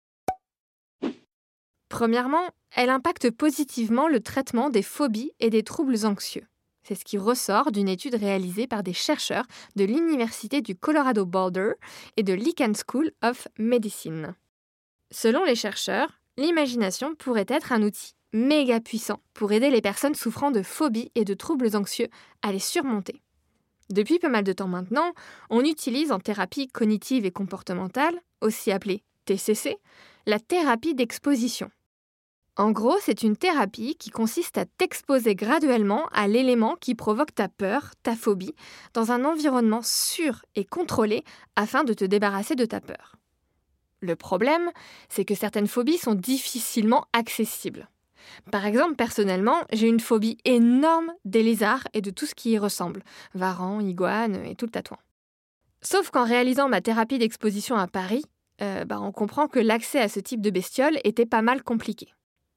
Premièrement, 1.91 2.49
elle 2.75 2.89
impacte 2.89 3.31
positivement 3.31 4.09
le 4.09 4.21
traitement 4.21 4.71
des 4.71 4.81
phobies 4.81 5.33
et 5.41 5.51
des 5.51 5.65
troubles 5.65 6.07
anxieux. 6.07 6.47
C'est 6.85 6.95
ce 6.95 7.05
qui 7.05 7.19
ressort 7.19 7.73
d'une 7.73 7.89
étude 7.89 8.15
réalisée 8.15 8.67
par 8.67 8.83
des 8.83 8.95
chercheurs 8.95 9.45
de 9.77 9.85
l'Université 9.85 10.63
du 10.63 10.75
Colorado 10.75 11.27
Boulder 11.27 11.73
et 12.17 12.23
de 12.23 12.33
l'Icahn 12.33 12.75
School 12.75 13.11
of 13.23 13.49
Medicine. 13.59 14.35
Selon 15.11 15.45
les 15.45 15.57
chercheurs, 15.57 16.21
l'imagination 16.39 17.15
pourrait 17.17 17.45
être 17.49 17.73
un 17.73 17.83
outil 17.83 18.15
méga 18.33 18.81
puissant 18.81 19.21
pour 19.35 19.51
aider 19.51 19.69
les 19.69 19.83
personnes 19.83 20.15
souffrant 20.15 20.53
de 20.53 20.63
phobies 20.63 21.11
et 21.17 21.25
de 21.25 21.35
troubles 21.35 21.77
anxieux 21.77 22.09
à 22.43 22.53
les 22.53 22.61
surmonter. 22.61 23.21
Depuis 23.91 24.21
pas 24.21 24.29
mal 24.29 24.45
de 24.45 24.53
temps 24.53 24.69
maintenant, 24.69 25.13
on 25.51 25.65
utilise 25.65 26.13
en 26.13 26.21
thérapie 26.21 26.69
cognitive 26.69 27.27
et 27.27 27.33
comportementale, 27.33 28.15
aussi 28.41 28.71
appelée 28.71 29.03
TCC, 29.25 29.77
la 30.27 30.39
thérapie 30.39 30.95
d'exposition. 30.95 31.71
En 32.61 32.73
gros, 32.73 32.99
c'est 33.01 33.23
une 33.23 33.39
thérapie 33.39 33.97
qui 33.99 34.11
consiste 34.11 34.59
à 34.59 34.67
t'exposer 34.67 35.35
graduellement 35.35 36.07
à 36.13 36.29
l'élément 36.29 36.77
qui 36.79 36.95
provoque 36.95 37.35
ta 37.35 37.49
peur, 37.49 37.95
ta 38.03 38.15
phobie, 38.15 38.55
dans 38.93 39.13
un 39.13 39.25
environnement 39.25 39.81
sûr 39.83 40.45
et 40.57 40.67
contrôlé 40.67 41.25
afin 41.57 41.85
de 41.85 41.95
te 41.95 42.05
débarrasser 42.05 42.57
de 42.57 42.67
ta 42.67 42.83
peur. 42.83 43.17
Le 44.03 44.15
problème, 44.15 44.73
c'est 45.09 45.25
que 45.25 45.35
certaines 45.35 45.69
phobies 45.69 45.97
sont 45.97 46.15
difficilement 46.15 47.07
accessibles. 47.15 47.89
Par 48.53 48.67
exemple, 48.67 48.95
personnellement, 48.95 49.63
j'ai 49.73 49.89
une 49.89 49.99
phobie 49.99 50.37
énorme 50.45 51.15
des 51.25 51.43
lézards 51.43 51.89
et 51.95 52.03
de 52.03 52.11
tout 52.11 52.27
ce 52.27 52.35
qui 52.35 52.51
y 52.51 52.59
ressemble, 52.59 53.03
varans, 53.33 53.81
iguanes 53.81 54.45
et 54.45 54.55
tout 54.55 54.67
le 54.67 54.73
tatouan. 54.73 54.99
Sauf 55.81 56.11
qu'en 56.11 56.25
réalisant 56.25 56.69
ma 56.69 56.83
thérapie 56.83 57.17
d'exposition 57.17 57.77
à 57.77 57.87
Paris, 57.87 58.27
euh, 58.61 58.85
bah, 58.85 59.01
on 59.01 59.13
comprend 59.13 59.49
que 59.49 59.61
l'accès 59.61 59.99
à 59.99 60.11
ce 60.11 60.21
type 60.21 60.43
de 60.43 60.51
bestiole 60.51 60.99
était 61.05 61.25
pas 61.25 61.41
mal 61.41 61.63
compliqué. 61.63 62.13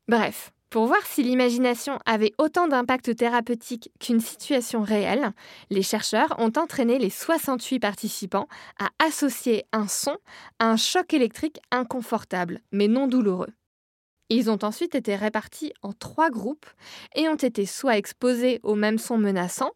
Bref, 0.08 0.52
pour 0.70 0.88
voir 0.88 1.06
si 1.06 1.24
l'imagination 1.24 1.98
avait 2.06 2.34
autant 2.38 2.68
d'impact 2.68 3.16
thérapeutique 3.16 3.90
qu'une 4.00 4.20
situation 4.20 4.82
réelle, 4.82 5.32
les 5.70 5.84
chercheurs 5.84 6.36
ont 6.40 6.52
entraîné 6.58 7.00
les 7.00 7.10
68 7.10 7.80
participants 7.80 8.48
à 8.80 8.90
associer 9.06 9.66
un 9.72 9.88
son 9.88 10.18
à 10.60 10.66
un 10.66 10.76
choc 10.76 11.14
électrique 11.14 11.60
inconfortable, 11.72 12.60
mais 12.72 12.88
non 12.88 13.08
douloureux. 13.08 13.54
Ils 14.30 14.50
ont 14.50 14.58
ensuite 14.64 14.96
été 14.96 15.16
répartis 15.16 15.74
en 15.84 15.94
trois 15.94 16.30
groupes 16.30 16.66
et 17.16 17.30
ont 17.30 17.36
été 17.36 17.66
soit 17.66 17.98
exposés 17.98 18.60
au 18.64 18.76
même 18.76 18.98
son 18.98 19.18
menaçant, 19.18 19.72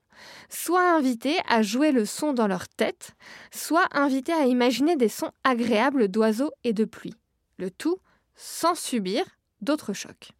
soit 0.50 0.96
invités 0.96 1.38
à 1.48 1.62
jouer 1.62 1.92
le 1.92 2.06
son 2.06 2.34
dans 2.34 2.48
leur 2.48 2.68
tête, 2.68 3.12
soit 3.52 3.88
invités 3.92 4.34
à 4.34 4.46
imaginer 4.46 4.96
des 4.96 5.10
sons 5.10 5.32
agréables 5.44 6.08
d'oiseaux 6.08 6.52
et 6.64 6.74
de 6.74 6.86
pluie. 6.86 7.16
Le 7.60 7.70
tout 7.72 8.00
sans 8.36 8.76
subir 8.76 9.24
d'autres 9.62 9.94
chocs. 9.94 10.32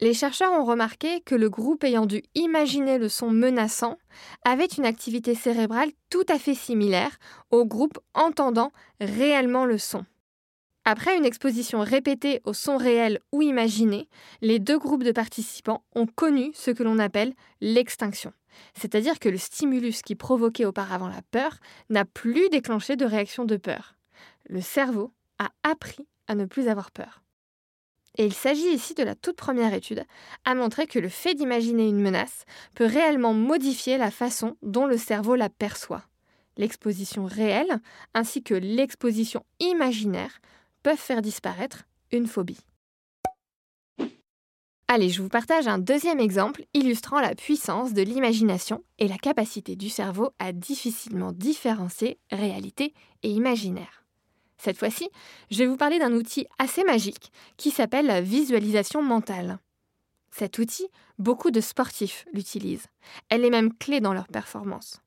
Les 0.00 0.12
chercheurs 0.12 0.52
ont 0.52 0.64
remarqué 0.64 1.20
que 1.20 1.36
le 1.36 1.48
groupe 1.48 1.84
ayant 1.84 2.06
dû 2.06 2.22
imaginer 2.34 2.98
le 2.98 3.08
son 3.08 3.30
menaçant 3.30 3.96
avait 4.44 4.66
une 4.66 4.86
activité 4.86 5.34
cérébrale 5.34 5.92
tout 6.10 6.26
à 6.28 6.38
fait 6.38 6.54
similaire 6.54 7.16
au 7.50 7.64
groupe 7.64 7.98
entendant 8.12 8.72
réellement 9.00 9.66
le 9.66 9.78
son. 9.78 10.04
Après 10.84 11.16
une 11.16 11.24
exposition 11.24 11.80
répétée 11.80 12.42
au 12.44 12.52
son 12.52 12.76
réel 12.76 13.20
ou 13.32 13.40
imaginé, 13.40 14.08
les 14.42 14.58
deux 14.58 14.78
groupes 14.78 15.04
de 15.04 15.12
participants 15.12 15.82
ont 15.94 16.06
connu 16.06 16.50
ce 16.54 16.70
que 16.70 16.82
l'on 16.82 16.98
appelle 16.98 17.32
l'extinction. 17.62 18.32
C'est-à-dire 18.74 19.18
que 19.18 19.30
le 19.30 19.38
stimulus 19.38 20.02
qui 20.02 20.14
provoquait 20.14 20.66
auparavant 20.66 21.08
la 21.08 21.22
peur 21.30 21.58
n'a 21.88 22.04
plus 22.04 22.50
déclenché 22.50 22.96
de 22.96 23.06
réaction 23.06 23.44
de 23.44 23.56
peur. 23.56 23.94
Le 24.46 24.60
cerveau 24.60 25.12
a 25.38 25.50
appris 25.62 26.06
à 26.26 26.34
ne 26.34 26.44
plus 26.44 26.68
avoir 26.68 26.90
peur. 26.90 27.23
Et 28.16 28.26
il 28.26 28.32
s'agit 28.32 28.72
ici 28.72 28.94
de 28.94 29.02
la 29.02 29.14
toute 29.14 29.36
première 29.36 29.74
étude 29.74 30.04
à 30.44 30.54
montrer 30.54 30.86
que 30.86 30.98
le 30.98 31.08
fait 31.08 31.34
d'imaginer 31.34 31.88
une 31.88 32.00
menace 32.00 32.44
peut 32.74 32.86
réellement 32.86 33.34
modifier 33.34 33.98
la 33.98 34.10
façon 34.10 34.56
dont 34.62 34.86
le 34.86 34.98
cerveau 34.98 35.34
la 35.34 35.48
perçoit. 35.48 36.04
L'exposition 36.56 37.24
réelle 37.24 37.80
ainsi 38.14 38.42
que 38.42 38.54
l'exposition 38.54 39.44
imaginaire 39.58 40.40
peuvent 40.84 40.96
faire 40.96 41.22
disparaître 41.22 41.84
une 42.12 42.28
phobie. 42.28 42.60
Allez, 44.86 45.08
je 45.08 45.22
vous 45.22 45.28
partage 45.28 45.66
un 45.66 45.78
deuxième 45.78 46.20
exemple 46.20 46.66
illustrant 46.74 47.20
la 47.20 47.34
puissance 47.34 47.94
de 47.94 48.02
l'imagination 48.02 48.84
et 48.98 49.08
la 49.08 49.16
capacité 49.16 49.74
du 49.74 49.88
cerveau 49.88 50.30
à 50.38 50.52
difficilement 50.52 51.32
différencier 51.32 52.18
réalité 52.30 52.94
et 53.22 53.30
imaginaire. 53.30 54.03
Cette 54.58 54.78
fois-ci, 54.78 55.08
je 55.50 55.58
vais 55.58 55.66
vous 55.66 55.76
parler 55.76 55.98
d'un 55.98 56.12
outil 56.12 56.46
assez 56.58 56.84
magique 56.84 57.32
qui 57.56 57.70
s'appelle 57.70 58.06
la 58.06 58.20
visualisation 58.20 59.02
mentale. 59.02 59.58
Cet 60.30 60.58
outil, 60.58 60.88
beaucoup 61.18 61.50
de 61.50 61.60
sportifs 61.60 62.24
l'utilisent. 62.32 62.86
Elle 63.28 63.44
est 63.44 63.50
même 63.50 63.72
clé 63.76 64.00
dans 64.00 64.14
leur 64.14 64.26
performance. 64.26 65.00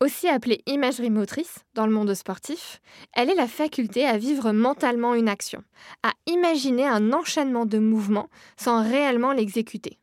Aussi 0.00 0.28
appelée 0.28 0.62
imagerie 0.66 1.10
motrice 1.10 1.64
dans 1.74 1.84
le 1.84 1.92
monde 1.92 2.14
sportif, 2.14 2.80
elle 3.14 3.30
est 3.30 3.34
la 3.34 3.48
faculté 3.48 4.06
à 4.06 4.16
vivre 4.16 4.52
mentalement 4.52 5.14
une 5.14 5.28
action, 5.28 5.64
à 6.04 6.12
imaginer 6.26 6.86
un 6.86 7.12
enchaînement 7.12 7.66
de 7.66 7.78
mouvements 7.78 8.30
sans 8.56 8.88
réellement 8.88 9.32
l'exécuter. 9.32 9.98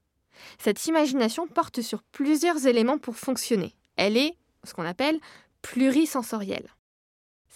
Cette 0.59 0.85
imagination 0.87 1.47
porte 1.47 1.81
sur 1.81 2.03
plusieurs 2.03 2.67
éléments 2.67 2.97
pour 2.97 3.15
fonctionner. 3.15 3.73
Elle 3.95 4.17
est 4.17 4.35
ce 4.65 4.73
qu'on 4.73 4.85
appelle 4.85 5.19
plurisensorielle. 5.61 6.74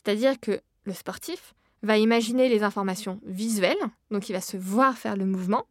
C'est-à-dire 0.04 0.40
que 0.40 0.62
le 0.86 0.94
sportif 0.94 1.54
va 1.84 1.98
imaginer 1.98 2.50
les 2.50 2.64
informations 2.64 3.20
visuelles, 3.26 3.78
donc 4.12 4.30
il 4.30 4.34
va 4.34 4.42
se 4.42 4.58
voir 4.58 4.98
faire 4.98 5.18
le 5.18 5.26
mouvement, 5.26 5.66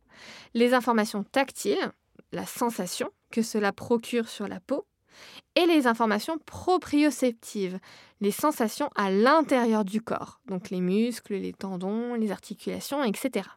les 0.55 0.75
informations 0.75 1.25
tactiles, 1.25 1.93
la 2.33 2.47
sensation 2.47 3.11
que 3.31 3.43
cela 3.43 3.73
procure 3.73 4.29
sur 4.29 4.49
la 4.49 4.61
peau, 4.61 4.85
et 5.55 5.67
les 5.67 5.87
informations 5.87 6.39
proprioceptives, 6.39 7.79
les 8.21 8.31
sensations 8.31 8.91
à 8.95 9.11
l'intérieur 9.11 9.85
du 9.85 10.01
corps, 10.01 10.41
donc 10.47 10.71
les 10.71 10.81
muscles, 10.81 11.35
les 11.35 11.53
tendons, 11.53 12.15
les 12.15 12.31
articulations, 12.31 13.03
etc. 13.03 13.49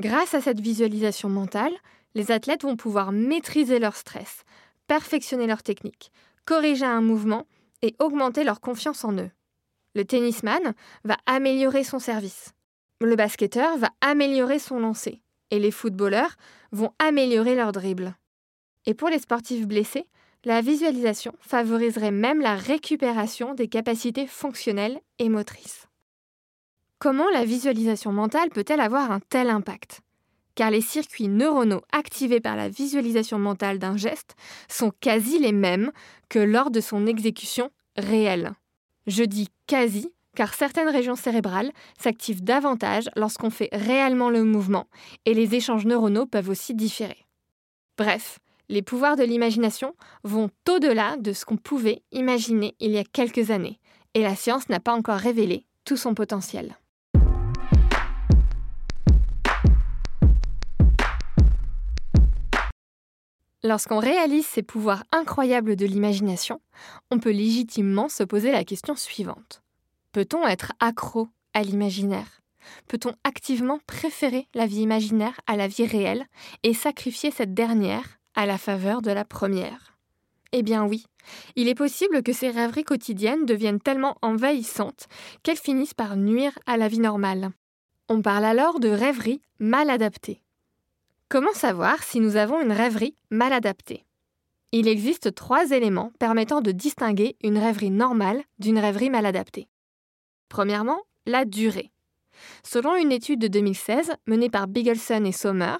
Grâce 0.00 0.34
à 0.34 0.40
cette 0.40 0.60
visualisation 0.60 1.28
mentale, 1.28 1.72
les 2.14 2.30
athlètes 2.30 2.62
vont 2.62 2.76
pouvoir 2.76 3.12
maîtriser 3.12 3.78
leur 3.78 3.96
stress, 3.96 4.44
perfectionner 4.86 5.46
leur 5.46 5.62
technique, 5.62 6.12
corriger 6.44 6.86
un 6.86 7.00
mouvement 7.00 7.46
et 7.82 7.94
augmenter 7.98 8.44
leur 8.44 8.60
confiance 8.60 9.04
en 9.04 9.12
eux. 9.12 9.30
Le 9.98 10.04
tennisman 10.04 10.74
va 11.02 11.16
améliorer 11.26 11.82
son 11.82 11.98
service. 11.98 12.52
Le 13.00 13.16
basketteur 13.16 13.76
va 13.78 13.90
améliorer 14.00 14.60
son 14.60 14.78
lancer. 14.78 15.22
Et 15.50 15.58
les 15.58 15.72
footballeurs 15.72 16.36
vont 16.70 16.92
améliorer 17.00 17.56
leur 17.56 17.72
dribble. 17.72 18.14
Et 18.86 18.94
pour 18.94 19.08
les 19.08 19.18
sportifs 19.18 19.66
blessés, 19.66 20.06
la 20.44 20.60
visualisation 20.60 21.34
favoriserait 21.40 22.12
même 22.12 22.40
la 22.40 22.54
récupération 22.54 23.54
des 23.54 23.66
capacités 23.66 24.28
fonctionnelles 24.28 25.00
et 25.18 25.28
motrices. 25.28 25.88
Comment 27.00 27.28
la 27.30 27.44
visualisation 27.44 28.12
mentale 28.12 28.50
peut-elle 28.50 28.80
avoir 28.80 29.10
un 29.10 29.18
tel 29.18 29.50
impact? 29.50 30.02
Car 30.54 30.70
les 30.70 30.80
circuits 30.80 31.26
neuronaux 31.26 31.82
activés 31.90 32.40
par 32.40 32.54
la 32.54 32.68
visualisation 32.68 33.40
mentale 33.40 33.80
d'un 33.80 33.96
geste 33.96 34.36
sont 34.68 34.92
quasi 35.00 35.40
les 35.40 35.50
mêmes 35.50 35.90
que 36.28 36.38
lors 36.38 36.70
de 36.70 36.80
son 36.80 37.08
exécution 37.08 37.72
réelle. 37.96 38.52
Je 39.08 39.24
dis 39.24 39.48
quasi 39.68 40.10
car 40.34 40.54
certaines 40.54 40.88
régions 40.88 41.16
cérébrales 41.16 41.72
s'activent 41.98 42.44
davantage 42.44 43.08
lorsqu'on 43.16 43.50
fait 43.50 43.70
réellement 43.72 44.30
le 44.30 44.44
mouvement 44.44 44.86
et 45.24 45.34
les 45.34 45.56
échanges 45.56 45.84
neuronaux 45.84 46.26
peuvent 46.26 46.48
aussi 46.48 46.74
différer. 46.74 47.26
Bref, 47.96 48.38
les 48.68 48.82
pouvoirs 48.82 49.16
de 49.16 49.24
l'imagination 49.24 49.94
vont 50.22 50.48
au-delà 50.68 51.16
de 51.16 51.32
ce 51.32 51.44
qu'on 51.44 51.56
pouvait 51.56 52.02
imaginer 52.12 52.76
il 52.78 52.92
y 52.92 52.98
a 52.98 53.04
quelques 53.04 53.50
années, 53.50 53.80
et 54.14 54.22
la 54.22 54.36
science 54.36 54.68
n'a 54.68 54.78
pas 54.78 54.94
encore 54.94 55.18
révélé 55.18 55.66
tout 55.84 55.96
son 55.96 56.14
potentiel. 56.14 56.76
Lorsqu'on 63.64 63.98
réalise 63.98 64.46
ces 64.46 64.62
pouvoirs 64.62 65.02
incroyables 65.10 65.74
de 65.74 65.84
l'imagination, 65.84 66.60
on 67.10 67.18
peut 67.18 67.32
légitimement 67.32 68.08
se 68.08 68.22
poser 68.22 68.52
la 68.52 68.64
question 68.64 68.94
suivante. 68.94 69.62
Peut-on 70.12 70.46
être 70.46 70.72
accro 70.78 71.28
à 71.54 71.62
l'imaginaire? 71.62 72.40
Peut-on 72.86 73.14
activement 73.24 73.80
préférer 73.86 74.46
la 74.54 74.66
vie 74.66 74.82
imaginaire 74.82 75.40
à 75.46 75.56
la 75.56 75.66
vie 75.66 75.86
réelle 75.86 76.26
et 76.62 76.72
sacrifier 76.72 77.32
cette 77.32 77.54
dernière 77.54 78.18
à 78.36 78.46
la 78.46 78.58
faveur 78.58 79.02
de 79.02 79.10
la 79.10 79.24
première? 79.24 79.96
Eh 80.52 80.62
bien 80.62 80.86
oui, 80.86 81.04
il 81.56 81.68
est 81.68 81.74
possible 81.74 82.22
que 82.22 82.32
ces 82.32 82.50
rêveries 82.50 82.84
quotidiennes 82.84 83.44
deviennent 83.44 83.80
tellement 83.80 84.16
envahissantes 84.22 85.08
qu'elles 85.42 85.56
finissent 85.56 85.94
par 85.94 86.16
nuire 86.16 86.56
à 86.66 86.76
la 86.76 86.88
vie 86.88 87.00
normale. 87.00 87.50
On 88.08 88.22
parle 88.22 88.44
alors 88.44 88.78
de 88.78 88.88
rêverie 88.88 89.42
mal 89.58 89.90
adaptée. 89.90 90.42
Comment 91.30 91.52
savoir 91.52 92.02
si 92.02 92.20
nous 92.20 92.36
avons 92.36 92.58
une 92.62 92.72
rêverie 92.72 93.14
mal 93.30 93.52
adaptée? 93.52 94.06
Il 94.72 94.88
existe 94.88 95.34
trois 95.34 95.72
éléments 95.72 96.10
permettant 96.18 96.62
de 96.62 96.72
distinguer 96.72 97.36
une 97.42 97.58
rêverie 97.58 97.90
normale 97.90 98.42
d'une 98.58 98.78
rêverie 98.78 99.10
mal 99.10 99.26
adaptée. 99.26 99.68
Premièrement, 100.48 101.02
la 101.26 101.44
durée. 101.44 101.90
Selon 102.64 102.96
une 102.96 103.12
étude 103.12 103.40
de 103.40 103.48
2016 103.48 104.12
menée 104.26 104.48
par 104.48 104.68
Bigelson 104.68 105.22
et 105.26 105.32
Sommer, 105.32 105.76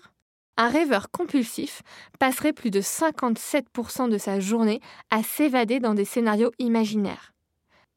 un 0.59 0.69
rêveur 0.69 1.11
compulsif 1.11 1.81
passerait 2.19 2.53
plus 2.53 2.71
de 2.71 2.83
57% 2.83 4.11
de 4.11 4.19
sa 4.19 4.41
journée 4.41 4.83
à 5.11 5.23
s'évader 5.23 5.81
dans 5.81 5.95
des 5.95 6.05
scénarios 6.05 6.53
imaginaires. 6.59 7.33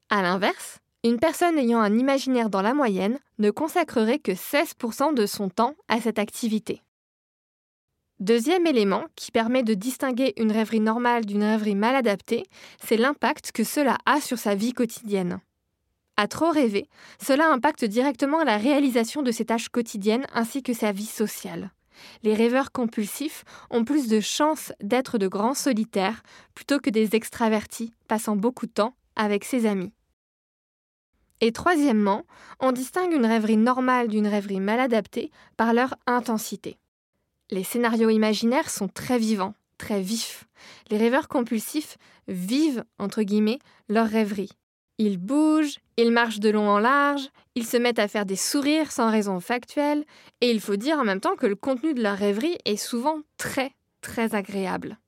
A 0.08 0.22
l'inverse, 0.22 0.78
une 1.04 1.18
personne 1.18 1.58
ayant 1.58 1.80
un 1.80 1.98
imaginaire 1.98 2.48
dans 2.48 2.62
la 2.62 2.72
moyenne 2.72 3.18
ne 3.38 3.50
consacrerait 3.50 4.20
que 4.20 4.32
16% 4.32 5.12
de 5.12 5.26
son 5.26 5.50
temps 5.50 5.74
à 5.88 6.00
cette 6.00 6.18
activité. 6.18 6.80
Deuxième 8.22 8.68
élément 8.68 9.06
qui 9.16 9.32
permet 9.32 9.64
de 9.64 9.74
distinguer 9.74 10.32
une 10.36 10.52
rêverie 10.52 10.78
normale 10.78 11.26
d'une 11.26 11.42
rêverie 11.42 11.74
mal 11.74 11.96
adaptée, 11.96 12.44
c'est 12.80 12.96
l'impact 12.96 13.50
que 13.50 13.64
cela 13.64 13.98
a 14.06 14.20
sur 14.20 14.38
sa 14.38 14.54
vie 14.54 14.74
quotidienne. 14.74 15.40
À 16.16 16.28
trop 16.28 16.50
rêver, 16.50 16.88
cela 17.20 17.52
impacte 17.52 17.84
directement 17.84 18.44
la 18.44 18.58
réalisation 18.58 19.22
de 19.22 19.32
ses 19.32 19.46
tâches 19.46 19.70
quotidiennes 19.70 20.24
ainsi 20.32 20.62
que 20.62 20.72
sa 20.72 20.92
vie 20.92 21.04
sociale. 21.04 21.72
Les 22.22 22.34
rêveurs 22.34 22.70
compulsifs 22.70 23.42
ont 23.70 23.84
plus 23.84 24.06
de 24.06 24.20
chances 24.20 24.72
d'être 24.80 25.18
de 25.18 25.26
grands 25.26 25.54
solitaires 25.54 26.22
plutôt 26.54 26.78
que 26.78 26.90
des 26.90 27.16
extravertis 27.16 27.92
passant 28.06 28.36
beaucoup 28.36 28.66
de 28.66 28.72
temps 28.72 28.94
avec 29.16 29.44
ses 29.44 29.66
amis. 29.66 29.92
Et 31.40 31.50
troisièmement, 31.50 32.22
on 32.60 32.70
distingue 32.70 33.14
une 33.14 33.26
rêverie 33.26 33.56
normale 33.56 34.06
d'une 34.06 34.28
rêverie 34.28 34.60
mal 34.60 34.78
adaptée 34.78 35.32
par 35.56 35.74
leur 35.74 35.96
intensité. 36.06 36.78
Les 37.50 37.64
scénarios 37.64 38.10
imaginaires 38.10 38.70
sont 38.70 38.88
très 38.88 39.18
vivants, 39.18 39.54
très 39.78 40.00
vifs. 40.00 40.44
Les 40.90 40.96
rêveurs 40.96 41.28
compulsifs 41.28 41.98
vivent, 42.28 42.84
entre 42.98 43.22
guillemets, 43.22 43.58
leur 43.88 44.06
rêverie. 44.06 44.52
Ils 44.98 45.18
bougent, 45.18 45.78
ils 45.96 46.12
marchent 46.12 46.40
de 46.40 46.50
long 46.50 46.68
en 46.68 46.78
large, 46.78 47.28
ils 47.54 47.66
se 47.66 47.76
mettent 47.76 47.98
à 47.98 48.08
faire 48.08 48.26
des 48.26 48.36
sourires 48.36 48.92
sans 48.92 49.10
raison 49.10 49.40
factuelle, 49.40 50.04
et 50.40 50.50
il 50.50 50.60
faut 50.60 50.76
dire 50.76 50.98
en 50.98 51.04
même 51.04 51.20
temps 51.20 51.36
que 51.36 51.46
le 51.46 51.56
contenu 51.56 51.94
de 51.94 52.02
leur 52.02 52.16
rêverie 52.16 52.56
est 52.64 52.76
souvent 52.76 53.18
très, 53.36 53.72
très 54.00 54.34
agréable. 54.34 54.98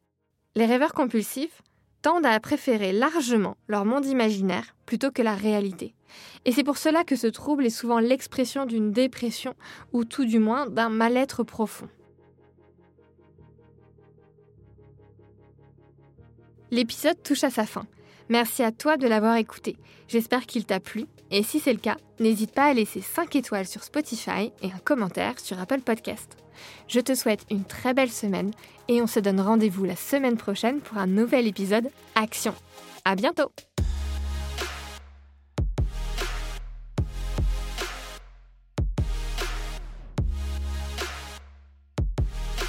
Les 0.56 0.66
rêveurs 0.66 0.94
compulsifs 0.94 1.62
tendent 2.02 2.26
à 2.26 2.38
préférer 2.40 2.92
largement 2.92 3.56
leur 3.66 3.84
monde 3.84 4.06
imaginaire 4.06 4.74
plutôt 4.84 5.10
que 5.10 5.22
la 5.22 5.34
réalité. 5.34 5.94
Et 6.44 6.52
c'est 6.52 6.64
pour 6.64 6.76
cela 6.76 7.04
que 7.04 7.16
ce 7.16 7.26
trouble 7.26 7.64
est 7.64 7.70
souvent 7.70 7.98
l'expression 7.98 8.66
d'une 8.66 8.92
dépression 8.92 9.54
ou 9.92 10.04
tout 10.04 10.24
du 10.24 10.38
moins 10.38 10.66
d'un 10.66 10.90
mal-être 10.90 11.42
profond. 11.42 11.88
L'épisode 16.71 17.23
touche 17.23 17.44
à 17.44 17.50
sa 17.50 17.66
fin. 17.66 17.87
Merci 18.28 18.62
à 18.62 18.73
toi 18.73 18.97
de 18.97 19.06
l'avoir 19.06 19.37
écouté. 19.37 19.76
J'espère 20.09 20.47
qu'il 20.47 20.64
t'a 20.64 20.80
plu 20.80 21.06
et 21.30 21.42
si 21.42 21.61
c'est 21.61 21.73
le 21.73 21.78
cas, 21.78 21.97
n'hésite 22.21 22.52
pas 22.52 22.66
à 22.66 22.75
laisser 22.75 23.00
5 23.00 23.35
étoiles 23.37 23.66
sur 23.66 23.83
Spotify 23.83 24.52
et 24.62 24.66
un 24.66 24.78
commentaire 24.85 25.38
sur 25.40 25.59
Apple 25.59 25.80
Podcast. 25.80 26.37
Je 26.88 27.00
te 27.00 27.14
souhaite 27.14 27.44
une 27.50 27.64
très 27.64 27.94
belle 27.94 28.11
semaine 28.11 28.52
et 28.88 29.02
on 29.02 29.06
se 29.06 29.21
donne 29.21 29.40
rendez-vous 29.40 29.85
la 29.85 29.97
semaine 29.97 30.37
prochaine 30.37 30.80
pour 30.80 30.99
un 30.99 31.06
nouvel 31.06 31.47
épisode 31.47 31.90
Action. 32.14 32.54
À 33.04 33.16
bientôt! 33.16 33.50